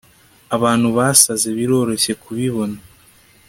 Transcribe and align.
abantu 0.55 0.87
basaze 0.97 1.47
biroroshye 1.57 2.13
kubibona 2.23 2.77